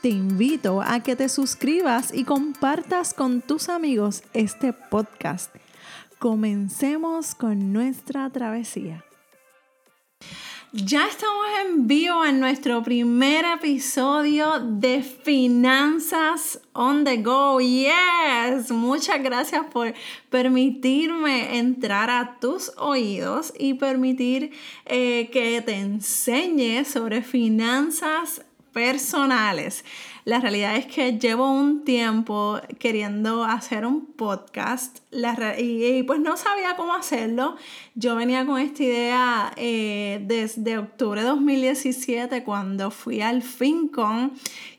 te 0.00 0.08
invito 0.08 0.80
a 0.80 1.00
que 1.00 1.14
te 1.14 1.28
suscribas 1.28 2.12
y 2.14 2.24
compartas 2.24 3.12
con 3.12 3.42
tus 3.42 3.68
amigos 3.68 4.22
este 4.32 4.72
podcast. 4.72 5.54
Comencemos 6.18 7.34
con 7.34 7.72
nuestra 7.72 8.30
travesía. 8.30 9.04
Ya 10.72 11.08
estamos 11.08 11.46
en 11.64 11.88
vivo 11.88 12.24
en 12.24 12.38
nuestro 12.38 12.80
primer 12.84 13.44
episodio 13.44 14.60
de 14.60 15.02
Finanzas 15.02 16.60
on 16.72 17.02
the 17.02 17.16
Go. 17.16 17.58
Yes, 17.60 18.70
muchas 18.70 19.20
gracias 19.20 19.66
por 19.72 19.92
permitirme 20.30 21.58
entrar 21.58 22.08
a 22.08 22.38
tus 22.40 22.70
oídos 22.76 23.52
y 23.58 23.74
permitir 23.74 24.52
eh, 24.86 25.28
que 25.32 25.60
te 25.60 25.74
enseñe 25.74 26.84
sobre 26.84 27.22
finanzas 27.22 28.42
personales. 28.72 29.84
La 30.24 30.40
realidad 30.40 30.76
es 30.76 30.86
que 30.86 31.18
llevo 31.18 31.50
un 31.50 31.84
tiempo 31.84 32.60
queriendo 32.78 33.44
hacer 33.44 33.86
un 33.86 34.06
podcast 34.06 34.98
y, 35.58 36.02
pues 36.04 36.20
no 36.20 36.36
sabía 36.36 36.76
cómo 36.76 36.94
hacerlo. 36.94 37.56
Yo 37.94 38.16
venía 38.16 38.44
con 38.44 38.60
esta 38.60 38.82
idea 38.82 39.52
eh, 39.56 40.20
desde 40.22 40.78
octubre 40.78 41.22
de 41.22 41.28
2017 41.28 42.44
cuando 42.44 42.90
fui 42.90 43.22
al 43.22 43.42
FinCon, 43.42 44.32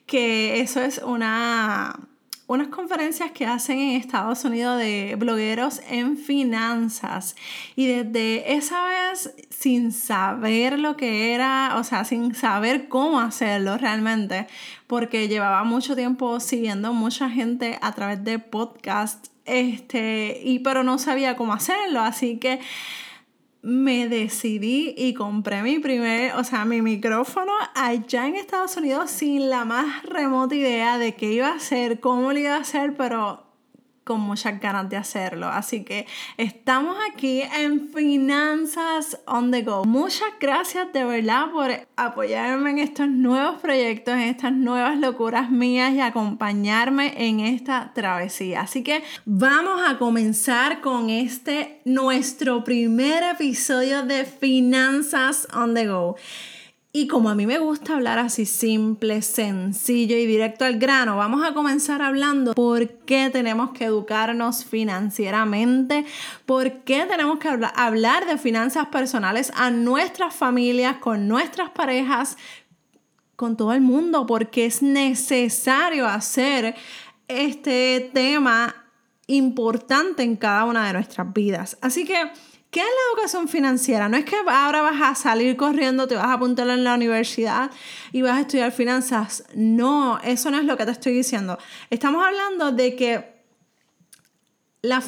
que 0.06 0.62
eso 0.62 0.81
es 0.81 1.00
una 1.00 2.11
unas 2.52 2.67
conferencias 2.67 3.31
que 3.31 3.45
hacen 3.45 3.80
en 3.80 3.95
Estados 3.95 4.44
Unidos 4.44 4.77
de 4.77 5.16
blogueros 5.17 5.80
en 5.89 6.17
finanzas. 6.17 7.38
Y 7.77 7.88
desde 7.88 8.55
esa 8.55 8.83
vez, 8.88 9.33
sin 9.49 9.94
saber 9.94 10.77
lo 10.77 10.97
que 10.97 11.33
era, 11.33 11.75
o 11.77 11.85
sea, 11.85 12.03
sin 12.03 12.35
saber 12.35 12.89
cómo 12.89 13.22
hacerlo 13.22 13.77
realmente, 13.77 14.47
porque 14.88 15.29
llevaba 15.29 15.63
mucho 15.63 15.95
tiempo 15.95 16.41
siguiendo 16.41 16.91
mucha 16.91 17.29
gente 17.29 17.79
a 17.81 17.94
través 17.94 18.22
de 18.25 18.38
podcast, 18.38 19.27
este, 19.45 20.41
y 20.44 20.59
pero 20.59 20.83
no 20.83 20.99
sabía 20.99 21.38
cómo 21.38 21.53
hacerlo, 21.53 22.02
así 22.02 22.38
que 22.38 22.59
me 23.64 24.08
decidí 24.08 24.95
y 24.98 25.14
compré 25.14 25.62
mi 25.62 25.80
primer, 25.80 26.34
o 26.36 26.44
sea, 26.44 26.66
mi 26.66 26.81
micrófono 26.81 27.52
allá 27.76 28.28
en 28.28 28.36
Estados 28.36 28.76
Unidos 28.78 29.12
sin 29.12 29.50
la 29.50 29.66
más 29.66 30.03
remota 30.03 30.56
idea 30.56 30.98
de 30.98 31.16
qué 31.16 31.34
iba 31.34 31.50
a 31.50 31.56
hacer, 31.56 32.00
cómo 32.00 32.34
lo 32.34 32.40
iba 32.40 32.56
a 32.56 32.62
hacer, 32.62 32.95
pero 32.98 33.50
con 34.03 34.19
muchas 34.19 34.59
ganas 34.59 34.89
de 34.89 34.97
hacerlo. 34.97 35.47
Así 35.47 35.83
que 35.83 36.07
estamos 36.38 36.97
aquí 37.11 37.41
en 37.41 37.89
Finanzas 37.89 39.19
on 39.27 39.52
the 39.52 39.61
Go. 39.61 39.85
Muchas 39.85 40.30
gracias 40.39 40.91
de 40.91 41.03
verdad 41.03 41.52
por 41.52 41.71
apoyarme 41.95 42.72
en 42.72 42.79
estos 42.79 43.07
nuevos 43.07 43.61
proyectos, 43.61 44.16
en 44.16 44.22
estas 44.22 44.53
nuevas 44.53 44.97
locuras 44.97 45.52
mías 45.52 45.94
y 45.94 45.99
acompañarme 45.99 47.13
en 47.27 47.39
esta 47.39 47.91
travesía. 47.94 48.61
Así 48.61 48.83
que 48.83 49.03
vamos 49.25 49.81
a 49.88 49.97
comenzar 49.97 50.81
con 50.81 51.09
este 51.09 51.81
nuestro 51.85 52.63
primer 52.63 53.23
episodio 53.23 54.03
de 54.03 54.25
Finanzas 54.25 55.47
on 55.53 55.73
the 55.75 55.88
Go. 55.88 56.16
Y 56.94 57.07
como 57.07 57.29
a 57.29 57.35
mí 57.35 57.47
me 57.47 57.57
gusta 57.57 57.96
hablar 57.96 58.19
así 58.19 58.46
simple, 58.46 59.22
sencillo 59.22 60.18
y 60.18 60.25
directo 60.25 60.66
al 60.66 60.78
grano, 60.78 61.16
vamos 61.16 61.41
a 61.46 61.53
comenzar 61.53 62.02
hablando 62.02 62.53
por 62.53 62.85
qué 63.06 63.29
tenemos 63.31 63.72
que 63.72 63.85
educarnos 63.85 64.66
financieramente, 64.66 66.06
por 66.46 66.84
qué 66.84 67.06
tenemos 67.06 67.40
que 67.40 67.47
hablar 67.47 68.25
de 68.25 68.38
finanzas 68.38 68.88
personales 68.88 69.53
a 69.56 69.72
nuestras 69.72 70.35
familias, 70.35 70.97
con 70.97 71.29
nuestras 71.29 71.69
parejas, 71.69 72.35
con 73.38 73.56
todo 73.56 73.72
el 73.72 73.79
mundo, 73.79 74.25
porque 74.25 74.66
es 74.66 74.81
necesario 74.81 76.06
hacer 76.06 76.75
este 77.29 78.12
tema 78.13 78.75
importante 79.28 80.23
en 80.23 80.35
cada 80.35 80.66
una 80.66 80.88
de 80.88 80.94
nuestras 80.94 81.31
vidas. 81.31 81.78
Así 81.79 82.03
que... 82.03 82.50
¿Qué 82.72 82.80
es 82.80 82.86
la 82.86 83.14
educación 83.14 83.50
financiera? 83.50 84.08
No 84.08 84.16
es 84.16 84.24
que 84.24 84.38
ahora 84.48 84.82
vas 84.82 85.02
a 85.02 85.14
salir 85.14 85.58
corriendo, 85.58 86.08
te 86.08 86.16
vas 86.16 86.28
a 86.28 86.34
apuntar 86.34 86.70
en 86.70 86.86
la 86.86 86.96
universidad 86.96 87.70
y 88.14 88.22
vas 88.22 88.38
a 88.38 88.42
estudiar 88.42 88.72
finanzas. 88.72 89.44
No, 89.54 90.20
eso 90.24 90.50
no 90.52 90.58
es 90.58 90.64
lo 90.64 90.78
que 90.78 90.86
te 90.86 90.92
estoy 90.92 91.12
diciendo. 91.12 91.58
Estamos 91.90 92.26
hablando 92.26 92.72
de 92.72 92.96
que 92.96 93.42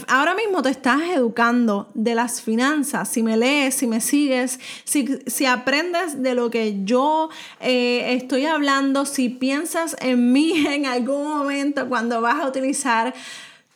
ahora 0.10 0.36
mismo 0.36 0.62
te 0.62 0.72
estás 0.72 1.04
educando 1.16 1.90
de 1.94 2.16
las 2.16 2.42
finanzas. 2.42 3.08
Si 3.08 3.24
me 3.24 3.38
lees, 3.38 3.76
si 3.76 3.88
me 3.88 4.02
sigues, 4.02 4.60
si, 4.84 5.46
aprendes 5.46 6.22
de 6.22 6.36
lo 6.36 6.50
que 6.50 6.84
yo 6.84 7.30
eh, 7.62 8.14
estoy 8.16 8.46
hablando, 8.46 9.06
si 9.06 9.30
piensas 9.30 9.96
en 10.02 10.34
mí 10.34 10.68
en 10.68 10.86
algún 10.86 11.30
momento 11.30 11.88
cuando 11.88 12.20
vas 12.20 12.42
a 12.42 12.48
utilizar 12.50 13.14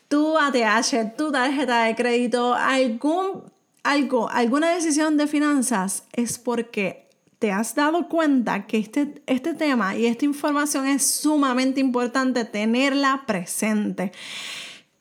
tu 0.10 0.38
ATH, 0.38 1.16
tu 1.18 1.32
tarjeta 1.32 1.84
de 1.84 1.96
crédito, 1.96 2.54
algún 2.54 3.56
algo, 3.88 4.30
alguna 4.30 4.70
decisión 4.70 5.18
de 5.18 5.28
finanzas, 5.28 6.04
es 6.14 6.38
porque 6.38 7.08
te 7.40 7.52
has 7.52 7.76
dado 7.76 8.10
cuenta 8.10 8.66
que 8.66 8.78
este, 8.78 9.22
este 9.28 9.54
tema 9.54 9.96
y 9.96 10.08
esta 10.08 10.26
información 10.26 10.88
es 10.88 11.06
sumamente 11.06 11.80
importante 11.80 12.44
tenerla 12.46 13.24
presente. 13.26 14.12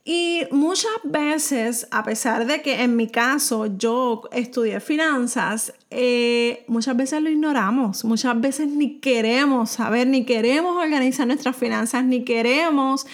Y 0.05 0.43
muchas 0.53 0.93
veces, 1.03 1.89
a 1.91 2.05
pesar 2.05 2.47
de 2.47 2.63
que 2.63 2.83
en 2.83 2.95
mi 2.95 3.09
caso 3.09 3.67
yo 3.77 4.23
estudié 4.31 4.79
finanzas, 4.79 5.73
eh, 5.91 6.65
muchas 6.69 6.97
veces 6.97 7.21
lo 7.21 7.29
ignoramos, 7.29 8.05
muchas 8.05 8.41
veces 8.41 8.69
ni 8.69 9.01
queremos 9.01 9.71
saber, 9.71 10.07
ni 10.07 10.25
queremos 10.25 10.77
organizar 10.77 11.27
nuestras 11.27 11.57
finanzas, 11.57 12.05
ni 12.05 12.23
queremos 12.23 13.05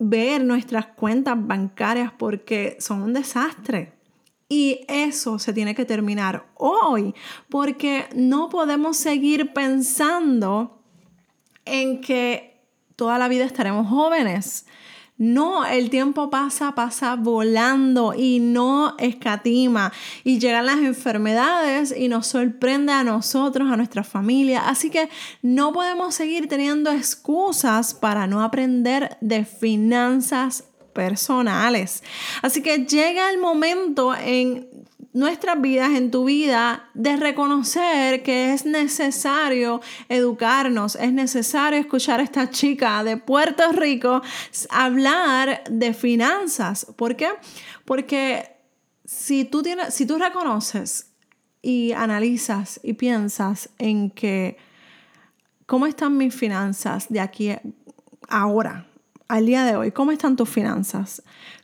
ver 0.00 0.42
nuestras 0.42 0.86
cuentas 0.86 1.36
bancarias 1.38 2.10
porque 2.18 2.76
son 2.80 3.02
un 3.02 3.12
desastre. 3.12 3.99
Y 4.52 4.84
eso 4.88 5.38
se 5.38 5.52
tiene 5.52 5.76
que 5.76 5.84
terminar 5.84 6.44
hoy, 6.56 7.14
porque 7.48 8.08
no 8.16 8.48
podemos 8.48 8.96
seguir 8.96 9.52
pensando 9.52 10.82
en 11.64 12.00
que 12.00 12.60
toda 12.96 13.16
la 13.16 13.28
vida 13.28 13.44
estaremos 13.44 13.86
jóvenes. 13.86 14.66
No, 15.18 15.64
el 15.64 15.88
tiempo 15.88 16.30
pasa, 16.30 16.74
pasa 16.74 17.14
volando 17.14 18.12
y 18.16 18.40
no 18.40 18.96
escatima. 18.98 19.92
Y 20.24 20.40
llegan 20.40 20.66
las 20.66 20.78
enfermedades 20.78 21.94
y 21.96 22.08
nos 22.08 22.26
sorprende 22.26 22.92
a 22.92 23.04
nosotros, 23.04 23.70
a 23.70 23.76
nuestra 23.76 24.02
familia. 24.02 24.68
Así 24.68 24.90
que 24.90 25.10
no 25.42 25.72
podemos 25.72 26.16
seguir 26.16 26.48
teniendo 26.48 26.90
excusas 26.90 27.94
para 27.94 28.26
no 28.26 28.42
aprender 28.42 29.16
de 29.20 29.44
finanzas 29.44 30.64
personales. 30.92 32.02
Así 32.42 32.62
que 32.62 32.84
llega 32.86 33.30
el 33.30 33.38
momento 33.38 34.14
en 34.14 34.68
nuestras 35.12 35.60
vidas, 35.60 35.90
en 35.90 36.10
tu 36.10 36.24
vida, 36.24 36.88
de 36.94 37.16
reconocer 37.16 38.22
que 38.22 38.52
es 38.52 38.64
necesario 38.64 39.80
educarnos, 40.08 40.96
es 40.96 41.12
necesario 41.12 41.78
escuchar 41.78 42.20
a 42.20 42.22
esta 42.22 42.50
chica 42.50 43.02
de 43.02 43.16
Puerto 43.16 43.72
Rico 43.72 44.22
hablar 44.70 45.64
de 45.68 45.94
finanzas. 45.94 46.86
¿Por 46.96 47.16
qué? 47.16 47.28
Porque 47.84 48.56
si 49.04 49.44
tú, 49.44 49.62
tienes, 49.62 49.92
si 49.92 50.06
tú 50.06 50.18
reconoces 50.18 51.12
y 51.60 51.92
analizas 51.92 52.80
y 52.82 52.92
piensas 52.94 53.68
en 53.78 54.10
que 54.10 54.56
cómo 55.66 55.86
están 55.86 56.16
mis 56.16 56.34
finanzas 56.34 57.08
de 57.08 57.20
aquí 57.20 57.52
ahora, 58.28 58.86
al 59.30 59.46
día 59.46 59.64
de 59.64 59.76
hoy, 59.76 59.92
¿cómo 59.92 60.10
están 60.10 60.34
tus 60.34 60.48
finanzas? 60.48 61.22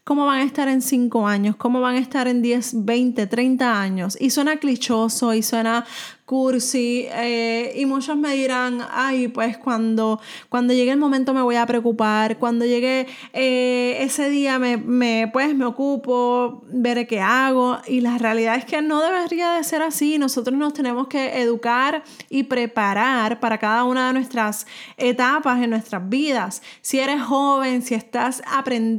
¿Cómo 0.08 0.24
van 0.24 0.38
a 0.38 0.44
estar 0.44 0.68
en 0.68 0.82
5 0.82 1.26
años? 1.26 1.56
¿Cómo 1.56 1.80
van 1.80 1.96
a 1.96 1.98
estar 1.98 2.28
en 2.28 2.40
10, 2.40 2.84
20, 2.84 3.26
30 3.26 3.80
años? 3.80 4.16
Y 4.20 4.30
suena 4.30 4.58
clichoso 4.58 5.34
y 5.34 5.42
suena 5.42 5.84
cursi 6.26 7.06
eh, 7.08 7.72
y 7.76 7.86
muchos 7.86 8.16
me 8.16 8.34
dirán, 8.34 8.80
ay, 8.90 9.28
pues 9.28 9.56
cuando, 9.56 10.20
cuando 10.48 10.74
llegue 10.74 10.90
el 10.90 10.98
momento 10.98 11.32
me 11.32 11.40
voy 11.40 11.54
a 11.54 11.64
preocupar, 11.66 12.38
cuando 12.38 12.64
llegue 12.64 13.06
eh, 13.32 13.98
ese 14.00 14.28
día 14.28 14.58
me, 14.58 14.76
me, 14.76 15.30
pues 15.32 15.54
me 15.54 15.64
ocupo, 15.64 16.64
veré 16.68 17.06
qué 17.06 17.20
hago 17.20 17.78
y 17.86 18.00
la 18.00 18.18
realidad 18.18 18.56
es 18.56 18.64
que 18.64 18.82
no 18.82 19.00
debería 19.00 19.52
de 19.52 19.62
ser 19.62 19.82
así, 19.82 20.18
nosotros 20.18 20.58
nos 20.58 20.74
tenemos 20.74 21.06
que 21.06 21.40
educar 21.40 22.02
y 22.28 22.42
preparar 22.42 23.38
para 23.38 23.58
cada 23.58 23.84
una 23.84 24.08
de 24.08 24.14
nuestras 24.14 24.66
etapas 24.96 25.62
en 25.62 25.70
nuestras 25.70 26.08
vidas. 26.08 26.60
Si 26.80 26.98
eres 26.98 27.22
joven, 27.22 27.82
si 27.82 27.94
estás 27.94 28.42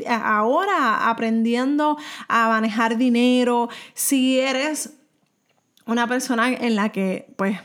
ahora 0.10 0.97
aprendiendo 0.98 1.98
a 2.28 2.48
manejar 2.50 2.98
dinero, 2.98 3.70
si 3.94 4.40
eres 4.40 4.94
una 5.86 6.08
persona 6.08 6.52
en 6.52 6.76
la 6.76 6.90
que 6.90 7.34
pues 7.38 7.58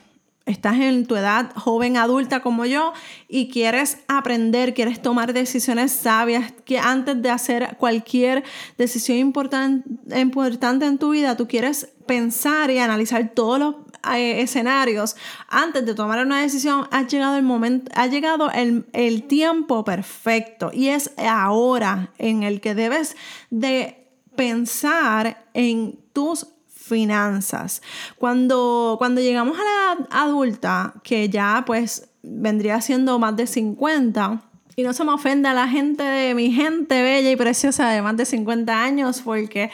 estás 0.47 0.77
en 0.77 1.07
tu 1.07 1.17
edad 1.17 1.53
joven 1.55 1.97
adulta 1.97 2.41
como 2.41 2.67
yo 2.67 2.93
y 3.29 3.49
quieres 3.49 3.99
aprender, 4.09 4.75
quieres 4.75 5.01
tomar 5.01 5.33
decisiones 5.33 5.93
sabias, 5.93 6.53
que 6.65 6.79
antes 6.79 7.21
de 7.23 7.31
hacer 7.31 7.77
cualquier 7.79 8.43
decisión 8.79 9.19
importante 9.19 10.87
en 10.87 10.99
tu 10.99 11.11
vida, 11.11 11.37
tú 11.37 11.47
quieres 11.47 11.89
pensar 12.07 12.71
y 12.71 12.79
analizar 12.79 13.31
todos 13.35 13.59
los 13.59 13.75
escenarios 14.17 15.17
antes 15.49 15.85
de 15.87 15.95
tomar 15.95 16.25
una 16.25 16.41
decisión, 16.41 16.89
ha 16.91 17.07
llegado 17.07 17.37
el 17.37 17.43
momento, 17.43 17.91
ha 17.95 18.07
llegado 18.07 18.51
el, 18.51 18.87
el 18.93 19.25
tiempo 19.25 19.85
perfecto 19.85 20.71
y 20.73 20.89
es 20.89 21.13
ahora 21.17 22.11
en 22.19 22.43
el 22.43 22.61
que 22.61 22.75
debes 22.75 23.17
de 23.51 24.09
pensar 24.37 25.47
en 25.55 25.99
tus 26.13 26.47
finanzas. 26.67 27.83
Cuando, 28.19 28.97
cuando 28.99 29.21
llegamos 29.21 29.57
a 29.59 29.63
la 29.63 29.71
edad 29.71 30.09
adulta, 30.11 30.95
que 31.03 31.29
ya 31.29 31.63
pues 31.67 32.09
vendría 32.23 32.81
siendo 32.81 33.19
más 33.19 33.37
de 33.37 33.47
50, 33.47 34.43
y 34.77 34.83
no 34.83 34.93
se 34.93 35.05
me 35.05 35.13
ofenda 35.13 35.53
la 35.53 35.69
gente 35.69 36.03
de 36.03 36.35
mi 36.35 36.51
gente 36.53 37.03
bella 37.03 37.31
y 37.31 37.37
preciosa 37.37 37.91
de 37.91 38.01
más 38.03 38.17
de 38.17 38.25
50 38.25 38.83
años, 38.83 39.21
porque 39.21 39.71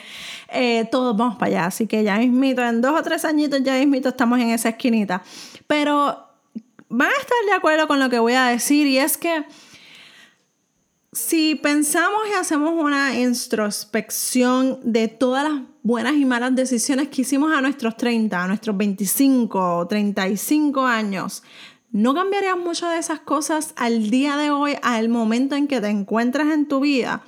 eh, 0.49 0.87
todos 0.91 1.15
vamos 1.15 1.37
para 1.37 1.47
allá. 1.47 1.65
Así 1.67 1.87
que 1.87 2.03
ya 2.03 2.17
mismito, 2.17 2.63
en 2.63 2.81
dos 2.81 2.99
o 2.99 3.03
tres 3.03 3.23
añitos 3.25 3.63
ya 3.63 3.75
mismito 3.75 4.09
estamos 4.09 4.39
en 4.39 4.49
esa 4.49 4.69
esquinita. 4.69 5.23
Pero 5.67 6.27
van 6.89 7.09
a 7.09 7.21
estar 7.21 7.37
de 7.45 7.53
acuerdo 7.53 7.87
con 7.87 7.99
lo 7.99 8.09
que 8.09 8.19
voy 8.19 8.33
a 8.33 8.47
decir 8.47 8.87
y 8.87 8.97
es 8.97 9.17
que 9.17 9.45
si 11.11 11.55
pensamos 11.55 12.19
y 12.29 12.33
hacemos 12.33 12.73
una 12.73 13.19
introspección 13.19 14.79
de 14.83 15.07
todas 15.07 15.49
las 15.49 15.61
buenas 15.81 16.13
y 16.13 16.25
malas 16.25 16.55
decisiones 16.55 17.07
que 17.07 17.21
hicimos 17.21 17.51
a 17.51 17.61
nuestros 17.61 17.97
30, 17.97 18.43
a 18.43 18.47
nuestros 18.47 18.77
25 18.77 19.77
o 19.77 19.87
35 19.87 20.85
años, 20.85 21.41
no 21.91 22.13
cambiarías 22.13 22.57
muchas 22.57 22.91
de 22.91 22.99
esas 22.99 23.19
cosas 23.19 23.73
al 23.75 24.11
día 24.11 24.37
de 24.37 24.51
hoy, 24.51 24.75
al 24.83 25.09
momento 25.09 25.55
en 25.55 25.67
que 25.67 25.81
te 25.81 25.87
encuentras 25.87 26.53
en 26.53 26.67
tu 26.67 26.81
vida. 26.81 27.23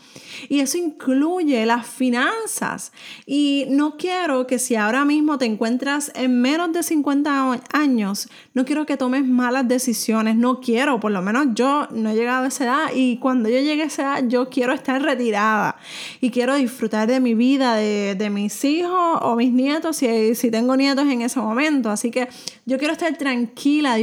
Y 0.50 0.60
eso 0.60 0.78
incluye 0.78 1.66
las 1.66 1.88
finanzas. 1.88 2.92
Y 3.26 3.66
no 3.70 3.98
quiero 3.98 4.48
que 4.48 4.60
si 4.60 4.76
ahora 4.76 5.06
mismo 5.06 5.38
te 5.38 5.46
encuentras 5.46 6.12
en 6.16 6.42
menos 6.42 6.74
de 6.74 6.84
50 6.84 7.60
años, 7.74 8.30
no 8.54 8.66
quiero 8.66 8.86
que 8.86 8.98
tomes 8.98 9.26
malas 9.26 9.68
decisiones. 9.68 10.36
No 10.36 10.60
quiero, 10.60 11.00
por 11.00 11.12
lo 11.12 11.22
menos 11.22 11.48
yo 11.54 11.88
no 11.92 12.12
he 12.12 12.16
llegado 12.16 12.46
a 12.46 12.48
esa 12.48 12.64
edad. 12.66 12.86
Y 12.94 13.18
cuando 13.18 13.50
yo 13.50 13.60
llegue 13.60 13.84
a 13.84 13.86
esa 13.86 14.02
edad, 14.02 14.28
yo 14.28 14.50
quiero 14.50 14.74
estar 14.74 15.02
retirada. 15.02 15.76
Y 16.20 16.30
quiero 16.32 16.56
disfrutar 16.56 17.08
de 17.08 17.20
mi 17.20 17.34
vida, 17.34 17.76
de, 17.76 18.30
mis 18.32 18.64
hijos 18.64 19.20
o 19.22 19.36
mis 19.36 19.52
nietos, 19.52 19.98
si, 19.98 20.52
tengo 20.52 20.76
nietos 20.76 21.06
en 21.08 21.22
ese 21.22 21.40
momento. 21.40 21.90
Así 21.90 22.12
que 22.12 22.28
yo 22.66 22.78
quiero 22.78 22.94
estar 22.94 23.16
tranquila, 23.18 23.96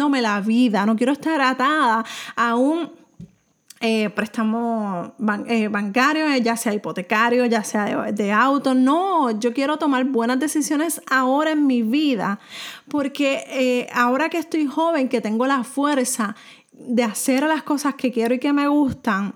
disfrutándome 0.00 0.22
la 0.22 0.40
vida. 0.40 0.86
No 0.86 0.96
quiero 0.96 1.12
estar 1.12 1.40
atada 1.40 2.04
a 2.36 2.54
un 2.54 2.90
eh, 3.82 4.10
préstamo 4.10 5.14
eh, 5.46 5.68
bancario, 5.68 6.26
eh, 6.26 6.42
ya 6.42 6.56
sea 6.56 6.74
hipotecario, 6.74 7.46
ya 7.46 7.64
sea 7.64 8.12
de, 8.12 8.32
auto. 8.32 8.74
No, 8.74 9.30
yo 9.38 9.52
quiero 9.52 9.76
tomar 9.78 10.04
buenas 10.04 10.38
decisiones 10.38 11.00
ahora 11.10 11.52
en 11.52 11.66
mi 11.66 11.82
vida, 11.82 12.38
porque 12.88 13.88
ahora 13.94 14.28
que 14.28 14.38
estoy 14.38 14.66
joven, 14.66 15.08
que 15.08 15.20
tengo 15.20 15.46
la 15.46 15.64
fuerza 15.64 16.34
de 16.72 17.04
hacer 17.04 17.42
las 17.44 17.62
cosas 17.62 17.94
que 17.94 18.10
quiero 18.10 18.34
y 18.34 18.38
que 18.38 18.52
me 18.52 18.68
gustan, 18.68 19.34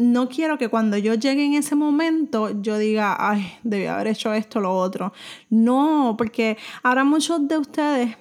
no 0.00 0.28
quiero 0.28 0.56
que 0.56 0.68
cuando 0.68 0.96
yo 0.96 1.14
llegue 1.14 1.44
en 1.44 1.54
ese 1.54 1.74
momento 1.74 2.60
yo 2.62 2.78
diga, 2.78 3.16
ay, 3.18 3.52
debí 3.62 3.86
haber 3.86 4.08
hecho 4.08 4.32
esto 4.32 4.60
lo 4.60 4.74
otro. 4.74 5.12
No, 5.50 6.14
porque 6.16 6.56
ahora 6.82 7.04
muchos 7.04 7.46
de 7.46 7.58
ustedes 7.58 8.16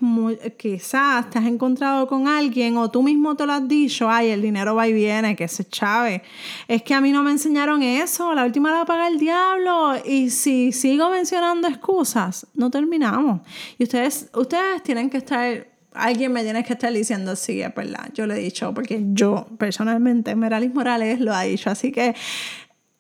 quizás 0.58 1.30
te 1.30 1.40
has 1.40 1.46
encontrado 1.46 2.06
con 2.08 2.28
alguien 2.28 2.76
o 2.78 2.92
tú 2.92 3.02
mismo 3.02 3.36
te 3.36 3.46
lo 3.46 3.54
has 3.54 3.68
dicho, 3.68 4.10
ay, 4.10 4.30
el 4.30 4.42
dinero 4.42 4.76
va 4.76 4.88
y 4.88 4.94
viene, 4.94 5.36
que 5.36 5.48
se 5.48 5.66
chave. 5.66 6.22
Es 6.68 6.84
que 6.84 6.94
a 6.94 7.02
mí 7.02 7.12
no 7.12 7.24
me 7.24 7.32
enseñaron 7.32 7.82
eso, 7.82 8.34
la 8.36 8.46
última 8.46 8.72
la 8.72 8.86
paga 8.86 9.08
el 9.08 9.18
diablo. 9.18 9.94
Y 10.06 10.30
si 10.30 10.74
sigo 10.74 11.10
mencionando 11.10 11.68
excusas, 11.68 12.46
no 12.56 12.70
terminamos. 12.70 13.42
Y 13.78 13.84
ustedes, 13.84 14.30
ustedes 14.34 14.84
tienen 14.84 15.10
que 15.10 15.18
estar 15.18 15.69
alguien 15.94 16.32
me 16.32 16.44
tiene 16.44 16.64
que 16.64 16.74
estar 16.74 16.92
diciendo, 16.94 17.36
sí, 17.36 17.62
es 17.62 17.74
verdad, 17.74 18.10
yo 18.14 18.28
lo 18.28 18.34
he 18.34 18.40
dicho, 18.40 18.74
porque 18.74 19.02
yo 19.14 19.48
personalmente, 19.58 20.36
Meralis 20.36 20.74
Morales 20.74 21.20
lo 21.20 21.34
ha 21.34 21.44
dicho, 21.44 21.70
así 21.70 21.92
que 21.92 22.16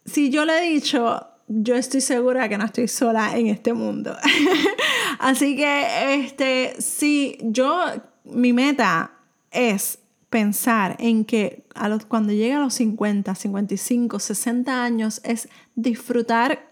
si 0.05 0.29
yo 0.29 0.45
lo 0.45 0.53
he 0.53 0.69
dicho, 0.69 1.27
yo 1.47 1.75
estoy 1.75 2.01
segura 2.01 2.47
que 2.49 2.57
no 2.57 2.65
estoy 2.65 2.87
sola 2.87 3.37
en 3.37 3.47
este 3.47 3.73
mundo. 3.73 4.15
así 5.19 5.55
que, 5.55 6.23
este, 6.25 6.75
si 6.79 7.37
yo, 7.41 7.85
mi 8.23 8.53
meta 8.53 9.11
es 9.51 9.99
pensar 10.29 10.95
en 10.99 11.25
que 11.25 11.65
a 11.73 11.89
los, 11.89 12.05
cuando 12.05 12.33
llegue 12.33 12.53
a 12.53 12.59
los 12.59 12.75
50, 12.75 13.33
55, 13.33 14.19
60 14.19 14.83
años 14.83 15.21
es 15.23 15.49
disfrutar 15.75 16.68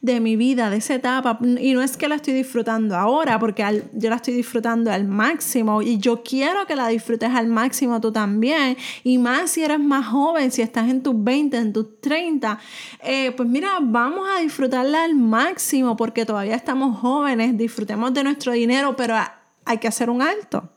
de 0.00 0.20
mi 0.20 0.36
vida, 0.36 0.70
de 0.70 0.78
esa 0.78 0.94
etapa. 0.94 1.38
Y 1.60 1.74
no 1.74 1.82
es 1.82 1.96
que 1.96 2.08
la 2.08 2.16
estoy 2.16 2.34
disfrutando 2.34 2.96
ahora, 2.96 3.38
porque 3.38 3.84
yo 3.92 4.10
la 4.10 4.16
estoy 4.16 4.34
disfrutando 4.34 4.90
al 4.90 5.06
máximo 5.06 5.82
y 5.82 5.98
yo 5.98 6.22
quiero 6.22 6.66
que 6.66 6.76
la 6.76 6.88
disfrutes 6.88 7.30
al 7.30 7.46
máximo 7.46 8.00
tú 8.00 8.12
también. 8.12 8.76
Y 9.04 9.18
más 9.18 9.50
si 9.50 9.62
eres 9.62 9.80
más 9.80 10.06
joven, 10.06 10.50
si 10.50 10.62
estás 10.62 10.88
en 10.88 11.02
tus 11.02 11.14
20, 11.22 11.56
en 11.56 11.72
tus 11.72 12.00
30, 12.00 12.58
eh, 13.02 13.32
pues 13.36 13.48
mira, 13.48 13.78
vamos 13.80 14.28
a 14.28 14.40
disfrutarla 14.40 15.04
al 15.04 15.14
máximo 15.14 15.96
porque 15.96 16.24
todavía 16.24 16.54
estamos 16.54 16.98
jóvenes, 16.98 17.56
disfrutemos 17.56 18.12
de 18.14 18.24
nuestro 18.24 18.52
dinero, 18.52 18.96
pero 18.96 19.16
hay 19.64 19.78
que 19.78 19.88
hacer 19.88 20.10
un 20.10 20.22
alto. 20.22 20.70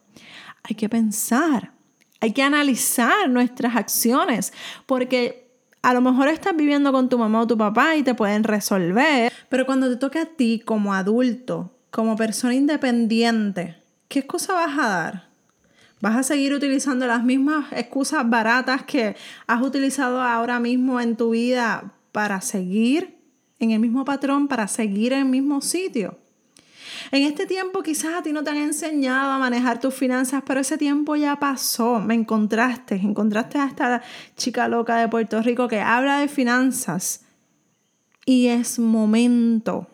Hay 0.63 0.75
que 0.75 0.89
pensar. 0.89 1.73
Hay 2.21 2.31
que 2.31 2.41
analizar 2.41 3.29
nuestras 3.29 3.75
acciones 3.75 4.53
porque 4.85 5.42
a 5.83 5.93
lo 5.93 5.99
mejor 5.99 6.29
estás 6.29 6.55
viviendo 6.55 6.93
con 6.93 7.09
tu 7.09 7.17
mamá 7.17 7.41
o 7.41 7.47
tu 7.47 7.57
papá 7.57 7.97
y 7.97 8.03
te 8.03 8.15
pueden 8.15 8.45
resolver, 8.45 9.31
pero 9.49 9.65
cuando 9.65 9.89
te 9.89 9.97
toque 9.97 10.17
a 10.17 10.25
ti 10.25 10.61
como 10.63 10.93
adulto, 10.93 11.77
como 11.91 12.15
persona 12.15 12.55
independiente, 12.55 13.75
¿qué 14.07 14.19
excusa 14.19 14.53
vas 14.53 14.79
a 14.79 14.87
dar? 14.87 15.29
¿Vas 15.99 16.15
a 16.15 16.23
seguir 16.23 16.53
utilizando 16.53 17.05
las 17.05 17.23
mismas 17.25 17.65
excusas 17.73 18.27
baratas 18.29 18.83
que 18.83 19.17
has 19.45 19.61
utilizado 19.61 20.21
ahora 20.21 20.57
mismo 20.59 21.01
en 21.01 21.17
tu 21.17 21.31
vida 21.31 21.93
para 22.13 22.39
seguir 22.39 23.17
en 23.59 23.71
el 23.71 23.79
mismo 23.81 24.05
patrón, 24.05 24.47
para 24.47 24.69
seguir 24.69 25.11
en 25.11 25.19
el 25.19 25.25
mismo 25.25 25.59
sitio? 25.59 26.17
En 27.11 27.23
este 27.23 27.45
tiempo 27.45 27.83
quizás 27.83 28.15
a 28.15 28.23
ti 28.23 28.33
no 28.33 28.43
te 28.43 28.49
han 28.49 28.57
enseñado 28.57 29.31
a 29.31 29.39
manejar 29.39 29.79
tus 29.79 29.93
finanzas, 29.93 30.43
pero 30.45 30.59
ese 30.59 30.77
tiempo 30.77 31.15
ya 31.15 31.39
pasó. 31.39 31.99
Me 31.99 32.13
encontraste, 32.13 32.95
encontraste 32.95 33.57
a 33.57 33.65
esta 33.65 34.01
chica 34.35 34.67
loca 34.67 34.97
de 34.97 35.07
Puerto 35.07 35.41
Rico 35.41 35.67
que 35.67 35.79
habla 35.79 36.19
de 36.19 36.27
finanzas. 36.27 37.25
Y 38.25 38.47
es 38.47 38.79
momento, 38.79 39.87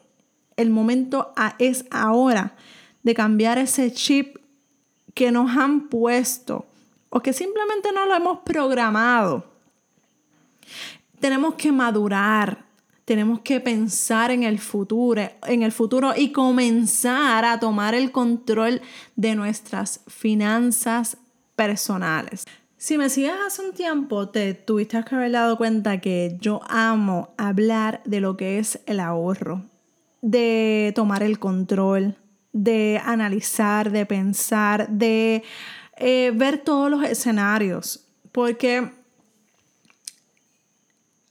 el 0.56 0.70
momento 0.70 1.34
es 1.58 1.86
ahora 1.90 2.56
de 3.04 3.14
cambiar 3.14 3.58
ese 3.58 3.92
chip 3.92 4.38
que 5.14 5.32
nos 5.32 5.58
han 5.58 5.90
puesto 5.90 6.68
o 7.10 7.22
que 7.22 7.34
simplemente 7.34 7.92
no 7.92 8.06
lo 8.06 8.16
hemos 8.16 8.40
programado. 8.40 9.46
Tenemos 11.20 11.56
que 11.56 11.72
madurar, 11.72 12.66
tenemos 13.10 13.40
que 13.40 13.60
pensar 13.60 14.30
en 14.30 14.44
el 14.44 14.60
futuro, 14.60 15.24
en 15.48 15.64
el 15.64 15.72
futuro 15.72 16.14
y 16.16 16.32
comenzar 16.32 17.44
a 17.44 17.60
tomar 17.60 17.96
el 17.96 18.12
control 18.12 18.84
de 19.16 19.34
nuestras 19.34 20.02
finanzas 20.06 21.18
personales. 21.56 22.46
Si 22.78 23.00
me 23.00 23.10
sigues 23.10 23.34
hace 23.48 23.64
un 23.64 23.74
tiempo, 23.74 24.30
te 24.30 24.54
tuviste 24.54 25.04
que 25.04 25.16
haber 25.16 25.32
dado 25.32 25.58
cuenta 25.58 26.00
que 26.00 26.38
yo 26.40 26.62
amo 26.70 27.34
hablar 27.40 28.04
de 28.06 28.22
lo 28.22 28.38
que 28.38 28.60
es 28.60 28.80
el 28.86 29.00
ahorro, 29.00 29.66
de 30.22 30.94
tomar 30.96 31.24
el 31.24 31.40
control, 31.40 32.16
de 32.54 33.02
analizar, 33.04 33.90
de 33.90 34.06
pensar, 34.06 34.88
de 34.88 35.42
eh, 35.98 36.32
ver 36.36 36.60
todos 36.60 36.92
los 36.92 37.04
escenarios, 37.04 38.06
porque 38.32 38.99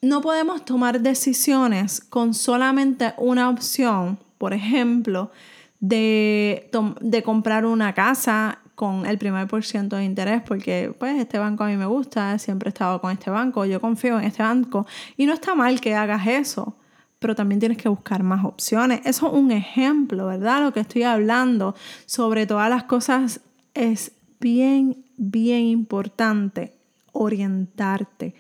no 0.01 0.21
podemos 0.21 0.65
tomar 0.65 1.01
decisiones 1.01 2.01
con 2.01 2.35
solamente 2.35 3.15
una 3.17 3.49
opción. 3.49 4.19
Por 4.39 4.53
ejemplo, 4.53 5.33
de, 5.81 6.71
de 7.01 7.23
comprar 7.23 7.67
una 7.67 7.93
casa 7.95 8.61
con 8.75 9.07
el 9.07 9.19
primer 9.19 9.49
por 9.49 9.65
ciento 9.65 9.97
de 9.97 10.05
interés 10.05 10.41
porque 10.41 10.95
pues 10.97 11.19
este 11.19 11.39
banco 11.39 11.65
a 11.65 11.67
mí 11.67 11.77
me 11.77 11.87
gusta, 11.87 12.39
siempre 12.39 12.69
he 12.69 12.71
estado 12.71 13.01
con 13.01 13.11
este 13.11 13.29
banco, 13.29 13.65
yo 13.65 13.81
confío 13.81 14.21
en 14.21 14.25
este 14.25 14.45
banco 14.45 14.87
y 15.17 15.27
no 15.27 15.33
está 15.33 15.57
mal 15.57 15.81
que 15.81 15.97
hagas 15.97 16.29
eso, 16.29 16.77
pero 17.19 17.35
también 17.35 17.59
tienes 17.59 17.77
que 17.79 17.89
buscar 17.89 18.23
más 18.23 18.45
opciones. 18.45 19.01
Eso 19.05 19.27
es 19.27 19.33
un 19.33 19.51
ejemplo, 19.51 20.27
¿verdad? 20.27 20.63
Lo 20.63 20.73
que 20.73 20.79
estoy 20.79 21.03
hablando 21.03 21.75
sobre 22.07 22.47
todas 22.47 22.71
las 22.71 22.85
cosas 22.85 23.41
es 23.75 24.13
bien, 24.39 25.05
bien 25.17 25.63
importante 25.63 26.79
orientarte, 27.11 28.37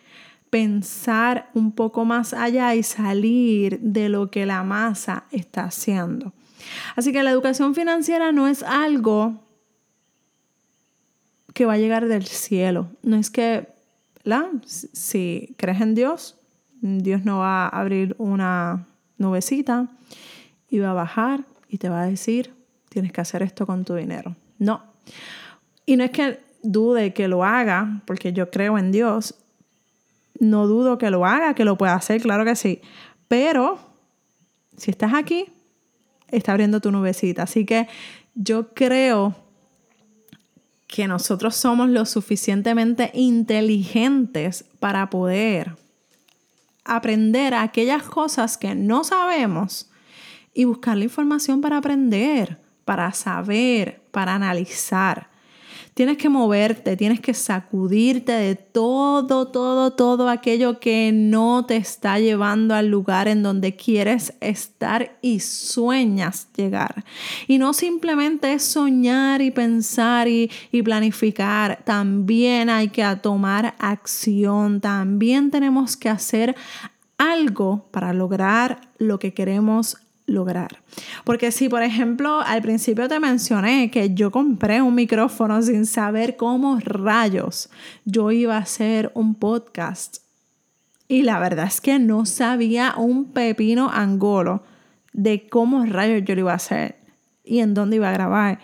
pensar 0.50 1.50
un 1.54 1.72
poco 1.72 2.04
más 2.04 2.32
allá 2.32 2.74
y 2.74 2.82
salir 2.82 3.80
de 3.80 4.08
lo 4.08 4.30
que 4.30 4.46
la 4.46 4.62
masa 4.62 5.24
está 5.30 5.64
haciendo. 5.64 6.32
Así 6.96 7.12
que 7.12 7.22
la 7.22 7.30
educación 7.30 7.74
financiera 7.74 8.32
no 8.32 8.48
es 8.48 8.62
algo 8.62 9.44
que 11.54 11.66
va 11.66 11.74
a 11.74 11.78
llegar 11.78 12.06
del 12.06 12.24
cielo. 12.24 12.88
No 13.02 13.16
es 13.16 13.30
que, 13.30 13.68
¿la? 14.22 14.50
si 14.64 15.54
crees 15.56 15.80
en 15.80 15.94
Dios, 15.94 16.36
Dios 16.80 17.24
no 17.24 17.38
va 17.38 17.64
a 17.64 17.68
abrir 17.68 18.14
una 18.18 18.86
nubecita 19.16 19.88
y 20.70 20.78
va 20.78 20.90
a 20.90 20.94
bajar 20.94 21.44
y 21.68 21.78
te 21.78 21.88
va 21.88 22.02
a 22.02 22.06
decir, 22.06 22.54
tienes 22.88 23.12
que 23.12 23.20
hacer 23.20 23.42
esto 23.42 23.66
con 23.66 23.84
tu 23.84 23.94
dinero. 23.94 24.36
No. 24.58 24.82
Y 25.84 25.96
no 25.96 26.04
es 26.04 26.10
que 26.10 26.40
dude 26.62 27.12
que 27.12 27.28
lo 27.28 27.44
haga, 27.44 28.02
porque 28.06 28.32
yo 28.32 28.50
creo 28.50 28.78
en 28.78 28.92
Dios. 28.92 29.34
No 30.40 30.66
dudo 30.66 30.98
que 30.98 31.10
lo 31.10 31.26
haga, 31.26 31.54
que 31.54 31.64
lo 31.64 31.76
pueda 31.76 31.94
hacer, 31.94 32.20
claro 32.20 32.44
que 32.44 32.56
sí. 32.56 32.80
Pero 33.26 33.78
si 34.76 34.90
estás 34.90 35.14
aquí, 35.14 35.46
está 36.28 36.52
abriendo 36.52 36.80
tu 36.80 36.92
nubecita. 36.92 37.42
Así 37.42 37.64
que 37.64 37.88
yo 38.34 38.72
creo 38.74 39.34
que 40.86 41.06
nosotros 41.06 41.54
somos 41.54 41.90
lo 41.90 42.06
suficientemente 42.06 43.10
inteligentes 43.14 44.64
para 44.80 45.10
poder 45.10 45.76
aprender 46.84 47.54
aquellas 47.54 48.02
cosas 48.04 48.56
que 48.56 48.74
no 48.74 49.04
sabemos 49.04 49.90
y 50.54 50.64
buscar 50.64 50.96
la 50.96 51.04
información 51.04 51.60
para 51.60 51.76
aprender, 51.76 52.58
para 52.84 53.12
saber, 53.12 54.00
para 54.10 54.34
analizar. 54.34 55.28
Tienes 55.98 56.16
que 56.16 56.28
moverte, 56.28 56.96
tienes 56.96 57.18
que 57.18 57.34
sacudirte 57.34 58.30
de 58.30 58.54
todo, 58.54 59.48
todo, 59.48 59.94
todo 59.94 60.28
aquello 60.28 60.78
que 60.78 61.10
no 61.12 61.66
te 61.66 61.74
está 61.74 62.20
llevando 62.20 62.76
al 62.76 62.86
lugar 62.86 63.26
en 63.26 63.42
donde 63.42 63.74
quieres 63.74 64.32
estar 64.40 65.18
y 65.22 65.40
sueñas 65.40 66.50
llegar. 66.54 67.04
Y 67.48 67.58
no 67.58 67.72
simplemente 67.72 68.56
soñar 68.60 69.42
y 69.42 69.50
pensar 69.50 70.28
y, 70.28 70.52
y 70.70 70.82
planificar, 70.82 71.82
también 71.84 72.70
hay 72.70 72.90
que 72.90 73.04
tomar 73.20 73.74
acción, 73.80 74.80
también 74.80 75.50
tenemos 75.50 75.96
que 75.96 76.10
hacer 76.10 76.54
algo 77.16 77.88
para 77.90 78.12
lograr 78.12 78.82
lo 78.98 79.18
que 79.18 79.34
queremos 79.34 79.96
lograr. 80.28 80.82
Porque 81.24 81.50
si, 81.50 81.68
por 81.68 81.82
ejemplo, 81.82 82.40
al 82.40 82.62
principio 82.62 83.08
te 83.08 83.18
mencioné 83.18 83.90
que 83.90 84.14
yo 84.14 84.30
compré 84.30 84.80
un 84.82 84.94
micrófono 84.94 85.60
sin 85.62 85.86
saber 85.86 86.36
cómo 86.36 86.78
rayos 86.80 87.70
yo 88.04 88.30
iba 88.30 88.56
a 88.56 88.60
hacer 88.60 89.10
un 89.14 89.34
podcast. 89.34 90.18
Y 91.08 91.22
la 91.22 91.38
verdad 91.40 91.66
es 91.66 91.80
que 91.80 91.98
no 91.98 92.26
sabía 92.26 92.94
un 92.96 93.32
pepino 93.32 93.90
angolo 93.90 94.62
de 95.12 95.48
cómo 95.48 95.84
rayos 95.86 96.22
yo 96.24 96.34
lo 96.34 96.42
iba 96.42 96.52
a 96.52 96.56
hacer 96.56 96.96
y 97.42 97.60
en 97.60 97.74
dónde 97.74 97.96
iba 97.96 98.10
a 98.10 98.12
grabar 98.12 98.58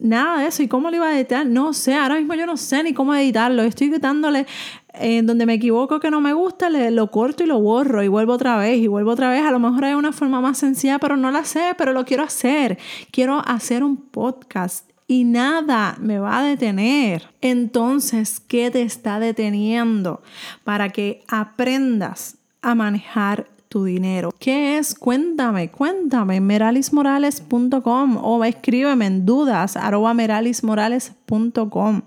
nada 0.00 0.40
de 0.40 0.48
eso. 0.48 0.62
¿Y 0.62 0.68
cómo 0.68 0.90
lo 0.90 0.96
iba 0.96 1.08
a 1.08 1.16
editar? 1.16 1.46
No 1.46 1.72
sé, 1.72 1.94
ahora 1.94 2.16
mismo 2.16 2.34
yo 2.34 2.46
no 2.46 2.56
sé 2.56 2.82
ni 2.82 2.94
cómo 2.94 3.14
editarlo. 3.14 3.62
Estoy 3.62 3.92
quitándole 3.92 4.46
en 4.94 5.26
donde 5.26 5.46
me 5.46 5.54
equivoco 5.54 6.00
que 6.00 6.10
no 6.10 6.20
me 6.20 6.32
gusta, 6.32 6.68
le, 6.68 6.90
lo 6.90 7.10
corto 7.10 7.44
y 7.44 7.46
lo 7.46 7.60
borro 7.60 8.02
y 8.02 8.08
vuelvo 8.08 8.32
otra 8.34 8.56
vez 8.56 8.78
y 8.78 8.86
vuelvo 8.86 9.12
otra 9.12 9.30
vez. 9.30 9.44
A 9.44 9.50
lo 9.50 9.58
mejor 9.58 9.84
hay 9.84 9.94
una 9.94 10.12
forma 10.12 10.40
más 10.40 10.58
sencilla, 10.58 10.98
pero 10.98 11.16
no 11.16 11.30
la 11.30 11.44
sé, 11.44 11.74
pero 11.78 11.92
lo 11.92 12.04
quiero 12.04 12.22
hacer. 12.22 12.78
Quiero 13.10 13.42
hacer 13.46 13.84
un 13.84 13.96
podcast 13.96 14.90
y 15.06 15.24
nada 15.24 15.96
me 16.00 16.18
va 16.18 16.38
a 16.38 16.44
detener. 16.44 17.28
Entonces, 17.40 18.40
¿qué 18.40 18.70
te 18.70 18.82
está 18.82 19.18
deteniendo? 19.18 20.22
Para 20.64 20.90
que 20.90 21.24
aprendas 21.28 22.36
a 22.62 22.74
manejar 22.74 23.48
tu 23.68 23.84
dinero. 23.84 24.32
¿Qué 24.38 24.78
es? 24.78 24.94
Cuéntame, 24.94 25.70
cuéntame, 25.70 26.40
meralismorales.com 26.40 28.18
o 28.22 28.44
escríbeme 28.44 29.06
en 29.06 29.24
dudas 29.24 29.76
meralismorales.com. 30.14 32.02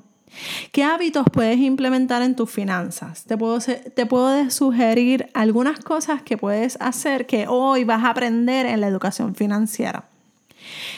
¿Qué 0.71 0.83
hábitos 0.83 1.25
puedes 1.31 1.59
implementar 1.59 2.21
en 2.21 2.35
tus 2.35 2.49
finanzas? 2.49 3.23
Te 3.25 3.37
puedo, 3.37 3.59
te 3.59 4.05
puedo 4.05 4.49
sugerir 4.49 5.29
algunas 5.33 5.79
cosas 5.79 6.21
que 6.21 6.37
puedes 6.37 6.77
hacer 6.81 7.25
que 7.25 7.47
hoy 7.47 7.83
vas 7.83 8.03
a 8.03 8.09
aprender 8.09 8.65
en 8.65 8.81
la 8.81 8.87
educación 8.87 9.35
financiera. 9.35 10.05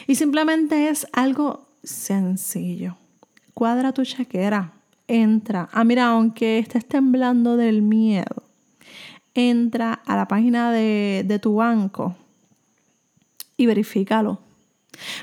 Y 0.08 0.16
simplemente 0.16 0.90
es 0.90 1.08
algo 1.14 1.68
sencillo. 1.84 2.96
Cuadra 3.54 3.94
tu 3.94 4.04
chequera, 4.04 4.74
entra. 5.08 5.70
Ah, 5.72 5.84
mira, 5.84 6.08
aunque 6.08 6.60
estés 6.60 6.86
temblando 6.86 7.58
del 7.58 7.82
miedo, 7.82 8.44
entra 9.34 9.94
a 10.06 10.16
la 10.16 10.28
página 10.28 10.72
de, 10.72 11.40
tu 11.42 11.56
banco 11.56 12.16
y 13.58 13.66
verifícalo. 13.66 14.40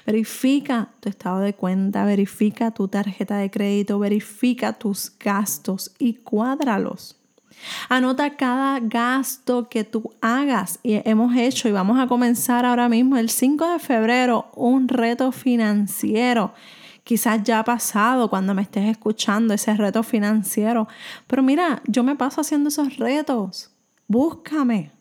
Verifica 0.06 0.90
tu 1.00 1.08
estado 1.08 1.40
de 1.40 1.54
cuenta, 1.54 2.04
verifica 2.04 2.70
tu 2.70 2.88
tarjeta 2.88 3.36
de 3.36 3.50
crédito, 3.50 3.98
verifica 3.98 4.72
tus 4.72 5.12
gastos 5.18 5.92
y 5.98 6.14
cuádralos. 6.14 7.18
Anota 7.88 8.36
cada 8.36 8.80
gasto 8.80 9.68
que 9.68 9.84
tú 9.84 10.12
hagas 10.20 10.80
y 10.82 11.00
hemos 11.08 11.36
hecho 11.36 11.68
y 11.68 11.72
vamos 11.72 11.98
a 12.00 12.08
comenzar 12.08 12.64
ahora 12.64 12.88
mismo 12.88 13.16
el 13.16 13.30
5 13.30 13.72
de 13.72 13.78
febrero 13.78 14.50
un 14.56 14.88
reto 14.88 15.30
financiero. 15.30 16.54
Quizás 17.04 17.42
ya 17.42 17.60
ha 17.60 17.64
pasado 17.64 18.30
cuando 18.30 18.54
me 18.54 18.62
estés 18.62 18.88
escuchando 18.88 19.54
ese 19.54 19.74
reto 19.74 20.02
financiero, 20.02 20.88
pero 21.26 21.42
mira, 21.42 21.82
yo 21.86 22.02
me 22.02 22.16
paso 22.16 22.40
haciendo 22.40 22.68
esos 22.68 22.96
retos 22.96 23.72
búscame. 24.12 24.92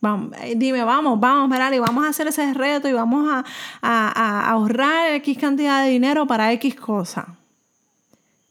Vamos, 0.00 0.36
eh, 0.42 0.54
dime, 0.56 0.84
vamos, 0.84 1.18
vamos, 1.18 1.48
Merali, 1.48 1.78
vamos 1.80 2.04
a 2.04 2.08
hacer 2.08 2.28
ese 2.28 2.54
reto 2.54 2.88
y 2.88 2.92
vamos 2.92 3.28
a, 3.30 3.44
a, 3.82 4.50
ahorrar 4.50 5.14
X 5.14 5.38
cantidad 5.38 5.82
de 5.82 5.90
dinero 5.90 6.26
para 6.26 6.52
X 6.52 6.76
cosa. 6.76 7.36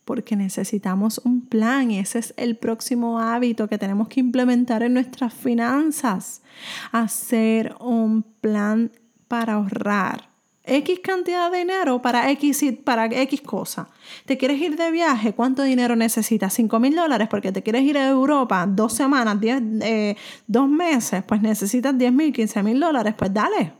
Porque 0.04 0.36
necesitamos 0.36 1.20
un 1.24 1.42
plan 1.42 1.90
y 1.90 1.98
ese 1.98 2.18
es 2.18 2.34
el 2.36 2.56
próximo 2.56 3.18
hábito 3.18 3.68
que 3.68 3.78
tenemos 3.78 4.08
que 4.08 4.20
implementar 4.20 4.82
en 4.82 4.94
nuestras 4.94 5.32
finanzas. 5.32 6.42
Hacer 6.92 7.74
un 7.80 8.22
plan 8.22 8.90
para 9.26 9.54
ahorrar. 9.54 10.28
X 10.68 11.00
cantidad 11.02 11.50
de 11.50 11.58
dinero 11.58 12.00
para 12.02 12.30
X, 12.30 12.64
para 12.84 13.06
X 13.06 13.40
cosa. 13.40 13.88
¿Te 14.26 14.36
quieres 14.36 14.60
ir 14.60 14.76
de 14.76 14.90
viaje? 14.90 15.32
¿Cuánto 15.32 15.62
dinero 15.62 15.96
necesitas? 15.96 16.58
¿5 16.58 16.78
mil 16.80 16.94
dólares? 16.94 17.28
Porque 17.28 17.52
te 17.52 17.62
quieres 17.62 17.82
ir 17.82 17.96
a 17.98 18.08
Europa 18.08 18.66
dos 18.68 18.92
semanas, 18.92 19.40
diez, 19.40 19.60
eh, 19.82 20.16
dos 20.46 20.68
meses, 20.68 21.22
pues 21.24 21.40
necesitas 21.40 21.96
10 21.96 22.12
mil, 22.12 22.32
15 22.32 22.62
mil 22.62 22.78
dólares. 22.78 23.14
Pues 23.16 23.32
dale, 23.32 23.72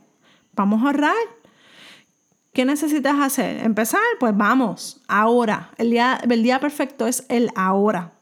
vamos 0.53 0.81
a 0.83 0.87
ahorrar. 0.87 1.15
¿Qué 2.53 2.65
necesitas 2.65 3.15
hacer? 3.19 3.63
¿Empezar? 3.63 4.01
Pues 4.19 4.35
vamos, 4.35 5.01
ahora. 5.07 5.71
El 5.77 5.91
día, 5.91 6.19
el 6.29 6.43
día 6.43 6.59
perfecto 6.59 7.07
es 7.07 7.25
el 7.29 7.51
ahora. 7.55 8.13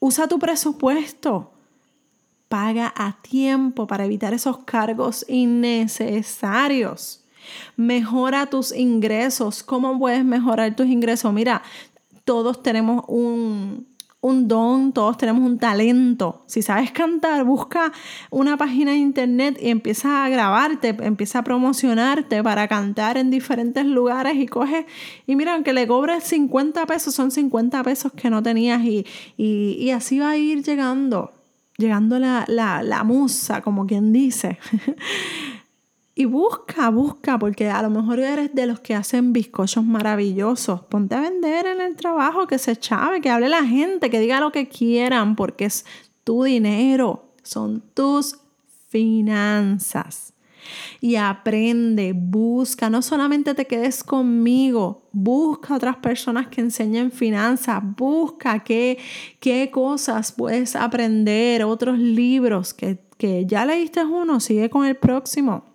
Usa 0.00 0.26
tu 0.26 0.38
presupuesto. 0.38 1.52
Paga 2.48 2.92
a 2.96 3.22
tiempo 3.22 3.86
para 3.86 4.04
evitar 4.04 4.34
esos 4.34 4.58
cargos 4.64 5.24
innecesarios. 5.28 7.24
Mejora 7.76 8.46
tus 8.46 8.74
ingresos. 8.74 9.62
¿Cómo 9.62 9.98
puedes 9.98 10.24
mejorar 10.24 10.74
tus 10.76 10.86
ingresos? 10.86 11.32
Mira, 11.32 11.62
todos 12.24 12.62
tenemos 12.62 13.04
un, 13.08 13.86
un 14.20 14.48
don, 14.48 14.92
todos 14.92 15.16
tenemos 15.16 15.42
un 15.42 15.58
talento. 15.58 16.44
Si 16.46 16.62
sabes 16.62 16.92
cantar, 16.92 17.44
busca 17.44 17.92
una 18.30 18.56
página 18.56 18.92
de 18.92 18.98
internet 18.98 19.58
y 19.60 19.70
empieza 19.70 20.24
a 20.24 20.28
grabarte, 20.28 20.88
empieza 21.00 21.38
a 21.38 21.44
promocionarte 21.44 22.42
para 22.42 22.68
cantar 22.68 23.16
en 23.16 23.30
diferentes 23.30 23.84
lugares 23.86 24.36
y 24.36 24.46
coge, 24.46 24.86
y 25.26 25.36
mira, 25.36 25.54
aunque 25.54 25.72
le 25.72 25.86
cobres 25.86 26.24
50 26.24 26.84
pesos, 26.86 27.14
son 27.14 27.30
50 27.30 27.82
pesos 27.82 28.12
que 28.12 28.28
no 28.28 28.42
tenías 28.42 28.82
y, 28.84 29.06
y, 29.36 29.90
así 29.90 30.18
va 30.18 30.30
a 30.30 30.36
ir 30.36 30.62
llegando, 30.62 31.32
llegando 31.78 32.18
la, 32.18 32.44
la, 32.46 32.82
la 32.82 33.04
musa, 33.04 33.62
como 33.62 33.86
quien 33.86 34.12
dice. 34.12 34.58
Y 36.20 36.26
busca, 36.26 36.90
busca, 36.90 37.38
porque 37.38 37.70
a 37.70 37.80
lo 37.80 37.88
mejor 37.88 38.18
eres 38.18 38.54
de 38.54 38.66
los 38.66 38.78
que 38.80 38.94
hacen 38.94 39.32
bizcochos 39.32 39.86
maravillosos. 39.86 40.82
Ponte 40.82 41.14
a 41.14 41.22
vender 41.22 41.64
en 41.64 41.80
el 41.80 41.96
trabajo, 41.96 42.46
que 42.46 42.58
se 42.58 42.76
chave, 42.76 43.22
que 43.22 43.30
hable 43.30 43.48
la 43.48 43.64
gente, 43.64 44.10
que 44.10 44.20
diga 44.20 44.38
lo 44.38 44.52
que 44.52 44.68
quieran, 44.68 45.34
porque 45.34 45.64
es 45.64 45.86
tu 46.22 46.42
dinero, 46.44 47.32
son 47.42 47.82
tus 47.94 48.36
finanzas. 48.90 50.34
y 51.00 51.16
aprende, 51.16 52.12
busca, 52.14 52.90
no 52.90 53.00
solamente 53.00 53.54
te 53.54 53.66
quedes 53.66 54.04
conmigo, 54.04 55.08
busca 55.12 55.74
otras 55.74 55.96
personas 55.96 56.48
que 56.48 56.60
enseñen 56.60 57.12
finanzas, 57.12 57.80
busca 57.96 58.62
qué, 58.62 58.98
qué 59.40 59.70
cosas 59.70 60.32
puedes 60.32 60.76
aprender, 60.76 61.64
otros 61.64 61.98
libros 61.98 62.74
que, 62.74 62.98
que 63.16 63.46
ya 63.46 63.64
leíste 63.64 64.04
uno, 64.04 64.38
sigue 64.38 64.68
con 64.68 64.84
el 64.84 64.96
próximo. 64.96 65.69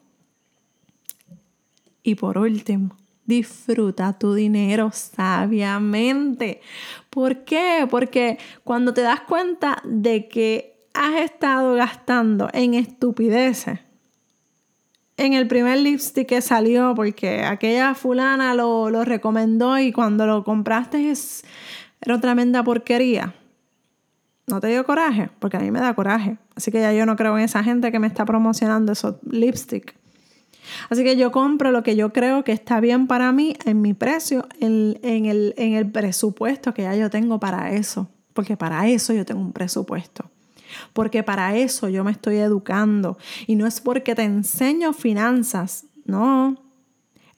Y 2.07 2.13
por 2.13 2.37
último, 2.37 2.95
disfruta 3.25 4.13
tu 4.13 4.35
dinero 4.35 4.91
sabiamente. 4.93 6.61
¿Por 7.09 7.43
qué? 7.45 7.87
Porque 7.89 8.37
cuando 8.63 8.93
te 8.93 9.01
das 9.01 9.21
cuenta 9.21 9.81
de 9.83 10.27
que 10.27 10.77
has 10.93 11.15
estado 11.15 11.73
gastando 11.73 12.47
en 12.53 12.75
estupideces, 12.75 13.79
en 15.17 15.33
el 15.33 15.47
primer 15.47 15.79
lipstick 15.79 16.27
que 16.27 16.41
salió, 16.41 16.93
porque 16.93 17.43
aquella 17.43 17.95
fulana 17.95 18.53
lo, 18.53 18.91
lo 18.91 19.03
recomendó 19.03 19.79
y 19.79 19.91
cuando 19.91 20.27
lo 20.27 20.43
compraste 20.43 21.09
es, 21.09 21.43
era 22.01 22.21
tremenda 22.21 22.63
porquería. 22.63 23.33
¿No 24.45 24.59
te 24.59 24.67
dio 24.67 24.85
coraje? 24.85 25.31
Porque 25.39 25.57
a 25.57 25.61
mí 25.61 25.71
me 25.71 25.79
da 25.79 25.95
coraje. 25.95 26.37
Así 26.53 26.71
que 26.71 26.81
ya 26.81 26.93
yo 26.93 27.07
no 27.07 27.15
creo 27.15 27.35
en 27.35 27.45
esa 27.45 27.63
gente 27.63 27.91
que 27.91 27.97
me 27.97 28.05
está 28.05 28.25
promocionando 28.25 28.91
esos 28.91 29.15
lipstick. 29.27 29.95
Así 30.89 31.03
que 31.03 31.15
yo 31.15 31.31
compro 31.31 31.71
lo 31.71 31.83
que 31.83 31.95
yo 31.95 32.13
creo 32.13 32.43
que 32.43 32.51
está 32.51 32.79
bien 32.79 33.07
para 33.07 33.31
mí 33.31 33.55
en 33.65 33.81
mi 33.81 33.93
precio, 33.93 34.47
en, 34.59 34.97
el, 35.03 35.53
en 35.57 35.73
el 35.73 35.91
presupuesto 35.91 36.73
que 36.73 36.83
ya 36.83 36.95
yo 36.95 37.09
tengo 37.09 37.39
para 37.39 37.71
eso. 37.73 38.09
Porque 38.33 38.57
para 38.57 38.87
eso 38.87 39.13
yo 39.13 39.25
tengo 39.25 39.41
un 39.41 39.53
presupuesto. 39.53 40.29
Porque 40.93 41.23
para 41.23 41.55
eso 41.55 41.89
yo 41.89 42.03
me 42.03 42.11
estoy 42.11 42.37
educando. 42.37 43.17
Y 43.47 43.55
no 43.55 43.65
es 43.65 43.79
porque 43.81 44.15
te 44.15 44.23
enseño 44.23 44.93
finanzas, 44.93 45.85
no. 46.05 46.57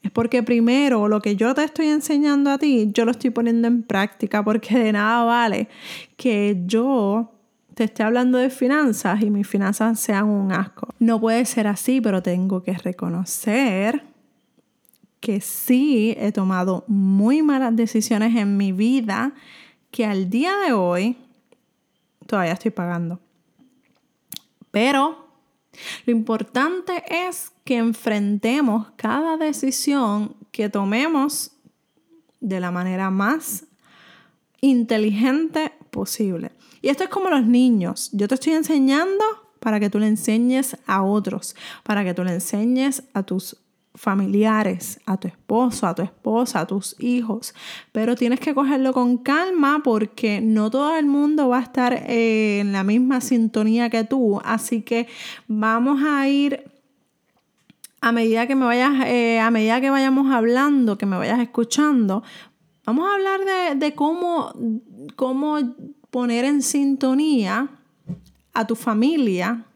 Es 0.02 0.10
porque 0.10 0.42
primero 0.42 1.08
lo 1.08 1.20
que 1.20 1.36
yo 1.36 1.54
te 1.54 1.64
estoy 1.64 1.86
enseñando 1.86 2.50
a 2.50 2.58
ti, 2.58 2.90
yo 2.92 3.04
lo 3.04 3.10
estoy 3.10 3.30
poniendo 3.30 3.68
en 3.68 3.82
práctica. 3.82 4.42
Porque 4.44 4.78
de 4.78 4.92
nada 4.92 5.24
vale 5.24 5.68
que 6.16 6.62
yo 6.66 7.37
te 7.78 7.84
esté 7.84 8.02
hablando 8.02 8.38
de 8.38 8.50
finanzas 8.50 9.22
y 9.22 9.30
mis 9.30 9.46
finanzas 9.46 10.00
sean 10.00 10.24
un 10.24 10.50
asco. 10.50 10.88
No 10.98 11.20
puede 11.20 11.44
ser 11.44 11.68
así, 11.68 12.00
pero 12.00 12.24
tengo 12.24 12.64
que 12.64 12.72
reconocer 12.72 14.02
que 15.20 15.40
sí 15.40 16.12
he 16.18 16.32
tomado 16.32 16.82
muy 16.88 17.40
malas 17.40 17.76
decisiones 17.76 18.34
en 18.34 18.56
mi 18.56 18.72
vida 18.72 19.32
que 19.92 20.04
al 20.04 20.28
día 20.28 20.56
de 20.66 20.72
hoy 20.72 21.18
todavía 22.26 22.54
estoy 22.54 22.72
pagando. 22.72 23.20
Pero 24.72 25.28
lo 26.04 26.10
importante 26.10 27.04
es 27.28 27.52
que 27.62 27.76
enfrentemos 27.76 28.88
cada 28.96 29.36
decisión 29.36 30.34
que 30.50 30.68
tomemos 30.68 31.52
de 32.40 32.58
la 32.58 32.72
manera 32.72 33.10
más 33.10 33.66
inteligente 34.60 35.77
posible. 35.98 36.52
Y 36.80 36.90
esto 36.90 37.02
es 37.02 37.10
como 37.10 37.28
los 37.28 37.44
niños. 37.44 38.10
Yo 38.12 38.28
te 38.28 38.36
estoy 38.36 38.52
enseñando 38.52 39.24
para 39.58 39.80
que 39.80 39.90
tú 39.90 39.98
le 39.98 40.06
enseñes 40.06 40.76
a 40.86 41.02
otros, 41.02 41.56
para 41.82 42.04
que 42.04 42.14
tú 42.14 42.22
le 42.22 42.34
enseñes 42.34 43.02
a 43.14 43.24
tus 43.24 43.56
familiares, 43.96 45.00
a 45.06 45.16
tu 45.16 45.26
esposo, 45.26 45.88
a 45.88 45.94
tu 45.96 46.02
esposa, 46.02 46.60
a 46.60 46.66
tus 46.68 46.94
hijos. 47.00 47.52
Pero 47.90 48.14
tienes 48.14 48.38
que 48.38 48.54
cogerlo 48.54 48.92
con 48.92 49.18
calma 49.18 49.80
porque 49.82 50.40
no 50.40 50.70
todo 50.70 50.96
el 50.96 51.06
mundo 51.06 51.48
va 51.48 51.58
a 51.58 51.62
estar 51.62 51.92
eh, 51.92 52.60
en 52.60 52.70
la 52.70 52.84
misma 52.84 53.20
sintonía 53.20 53.90
que 53.90 54.04
tú. 54.04 54.40
Así 54.44 54.82
que 54.82 55.08
vamos 55.48 56.00
a 56.04 56.28
ir 56.28 56.62
a 58.00 58.12
medida 58.12 58.46
que 58.46 58.54
me 58.54 58.66
vayas, 58.66 58.92
eh, 59.06 59.40
a 59.40 59.50
medida 59.50 59.80
que 59.80 59.90
vayamos 59.90 60.32
hablando, 60.32 60.96
que 60.96 61.06
me 61.06 61.16
vayas 61.16 61.40
escuchando, 61.40 62.22
vamos 62.88 63.06
a 63.06 63.16
hablar 63.16 63.76
de, 63.76 63.94
cómo, 63.94 64.50
cómo 65.14 65.58
poner 66.08 66.46
en 66.46 66.62
sintonía 66.62 67.68
a 68.54 68.66
tu 68.66 68.76
familia 68.76 69.66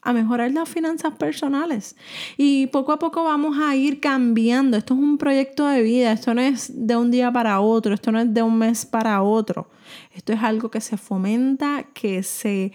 a 0.00 0.12
mejorar 0.12 0.52
las 0.52 0.68
finanzas 0.68 1.16
personales. 1.16 1.96
Y 2.36 2.68
poco 2.68 2.92
a 2.92 3.00
poco 3.00 3.24
vamos 3.24 3.58
a 3.58 3.74
ir 3.74 3.98
cambiando. 3.98 4.76
Esto 4.76 4.94
es 4.94 5.00
un 5.00 5.18
proyecto 5.18 5.66
de 5.66 5.82
vida, 5.82 6.12
esto 6.12 6.32
no 6.32 6.42
es 6.42 6.70
de 6.72 6.94
un 6.96 7.10
día 7.10 7.32
para 7.32 7.58
otro, 7.58 7.92
esto 7.92 8.12
no 8.12 8.20
es 8.20 8.32
de 8.32 8.42
un 8.42 8.56
mes 8.56 8.86
para 8.86 9.20
otro. 9.22 9.68
Esto 10.12 10.32
es 10.32 10.40
algo 10.40 10.70
que 10.70 10.80
se 10.80 10.96
fomenta, 10.96 11.86
que 11.92 12.22
se 12.22 12.70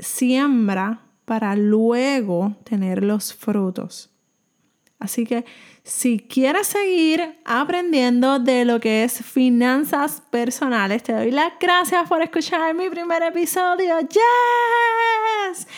siembra 0.00 1.02
para 1.24 1.54
luego 1.54 2.56
tener 2.64 3.04
los 3.04 3.32
frutos. 3.32 4.10
Así 4.98 5.24
que 5.26 5.44
si 5.86 6.18
quieres 6.18 6.66
seguir 6.66 7.38
aprendiendo 7.44 8.40
de 8.40 8.64
lo 8.64 8.80
que 8.80 9.04
es 9.04 9.24
finanzas 9.24 10.20
personales, 10.30 11.04
te 11.04 11.12
doy 11.12 11.30
las 11.30 11.52
gracias 11.60 12.08
por 12.08 12.20
escuchar 12.22 12.74
mi 12.74 12.90
primer 12.90 13.22
episodio. 13.22 14.00
¡Yes! 14.00 15.68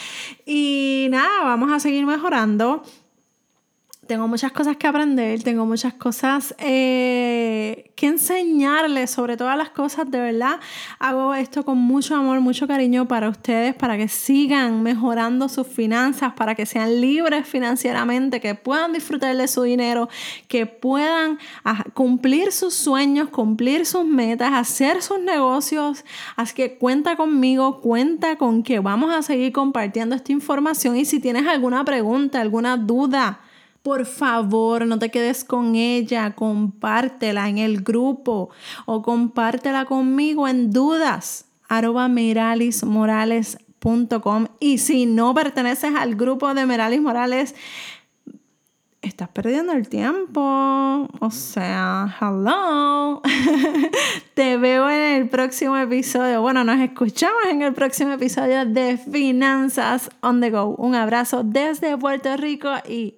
Y 0.47 1.09
nada, 1.11 1.45
vamos 1.45 1.71
a 1.71 1.79
seguir 1.79 2.07
mejorando 2.07 2.83
tengo 4.09 4.27
muchas 4.27 4.53
cosas 4.53 4.79
que 4.79 4.87
aprender, 4.87 5.43
tengo 5.43 5.67
muchas 5.67 5.93
cosas 5.93 6.55
eh, 6.59 7.91
que 7.95 8.07
enseñarles 8.07 9.11
sobre 9.11 9.37
todas 9.37 9.57
las 9.57 9.69
cosas, 9.69 10.11
de 10.11 10.19
verdad. 10.19 10.61
Hago 10.99 11.35
esto 11.35 11.63
con 11.63 11.77
mucho 11.77 12.17
amor, 12.17 12.41
mucho 12.41 12.67
cariño 12.67 13.07
para 13.07 13.29
ustedes, 13.29 13.75
para 13.75 13.99
que 13.99 14.09
sigan 14.09 14.83
mejorando 14.83 15.51
sus 15.51 15.67
finanzas, 15.67 16.33
para 16.33 16.55
que 16.55 16.65
sean 16.65 17.03
libres 17.03 17.47
financieramente, 17.47 18.41
que 18.41 18.55
puedan 18.55 18.95
disfrutar 18.95 19.37
de 19.37 19.47
su 19.47 19.63
dinero, 19.63 20.09
que 20.49 20.65
puedan 20.65 21.39
ah, 21.65 21.85
cumplir 21.93 22.51
sus 22.51 22.73
sueños, 22.73 23.29
cumplir 23.29 23.85
sus 23.85 24.07
metas, 24.07 24.55
hacer 24.55 25.03
sus 25.03 25.21
negocios. 25.21 26.03
Así 26.35 26.55
que 26.55 26.79
cuenta 26.79 27.15
conmigo, 27.17 27.83
cuenta 27.83 28.37
con 28.37 28.63
que 28.63 28.81
vamos 28.81 29.15
a 29.15 29.21
seguir 29.21 29.53
compartiendo 29.53 30.17
esta 30.17 30.33
información 30.33 30.97
y 30.97 31.05
si 31.05 31.21
tienes 31.21 31.47
alguna 31.47 31.85
pregunta, 31.85 32.41
alguna 32.41 32.79
duda, 32.79 33.41
por 33.89 34.05
favor, 34.05 34.87
no 34.87 34.99
te 34.99 35.11
quedes 35.11 35.45
con 35.45 35.75
ella, 35.75 36.35
compártela 36.35 37.49
en 37.49 37.57
el 37.57 37.81
grupo 37.81 38.51
o 38.85 39.01
compártela 39.01 39.87
conmigo 39.87 40.47
en 40.47 40.71
dudas 40.71 41.47
arroba 41.71 42.07
meralismorales.com 42.09 44.49
y 44.61 44.77
si 44.77 45.07
no 45.07 45.33
perteneces 45.33 45.95
al 45.97 46.17
grupo 46.17 46.53
de 46.53 46.67
Meralis 46.67 47.01
Morales, 47.01 47.55
estás 49.01 49.31
perdiendo 49.31 49.73
el 49.73 49.89
tiempo. 49.89 51.09
O 51.21 51.31
sea, 51.31 52.15
hello. 52.21 53.23
Te 54.35 54.59
veo 54.59 54.91
en 54.91 55.23
el 55.23 55.31
próximo 55.31 55.79
episodio. 55.79 56.43
Bueno, 56.43 56.63
nos 56.63 56.79
escuchamos 56.79 57.41
en 57.51 57.63
el 57.63 57.73
próximo 57.73 58.13
episodio 58.13 58.67
de 58.67 58.99
Finanzas 58.99 60.11
on 60.21 60.43
the 60.43 60.51
Go. 60.51 60.75
Un 60.77 60.95
abrazo 60.95 61.43
desde 61.43 61.97
Puerto 61.97 62.37
Rico 62.37 62.69
y 62.87 63.18